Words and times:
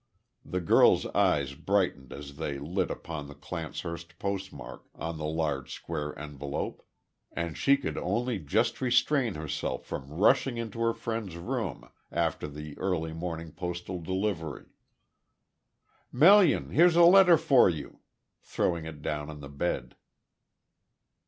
The 0.43 0.61
girl's 0.61 1.05
eyes 1.05 1.53
brightened 1.53 2.11
as 2.11 2.37
they 2.37 2.57
lit 2.57 2.89
upon 2.89 3.27
the 3.27 3.35
Clancehurst 3.35 4.17
postmark 4.17 4.83
on 4.95 5.19
the 5.19 5.27
large 5.27 5.71
square 5.71 6.17
envelope, 6.17 6.81
and 7.33 7.55
she 7.55 7.77
could 7.77 7.99
only 7.99 8.39
just 8.39 8.81
restrain 8.81 9.35
herself 9.35 9.85
from 9.85 10.09
rushing 10.09 10.57
into 10.57 10.79
her 10.79 10.93
friend's 10.95 11.37
room, 11.37 11.87
after 12.11 12.47
the 12.47 12.75
early 12.79 13.13
morning 13.13 13.51
postal 13.51 14.01
delivery. 14.01 14.71
"Melian, 16.11 16.71
here's 16.71 16.95
a 16.95 17.03
letter 17.03 17.37
for 17.37 17.69
you," 17.69 17.99
throwing 18.41 18.85
it 18.87 19.03
down 19.03 19.29
on 19.29 19.39
the 19.39 19.49
bed. 19.49 19.95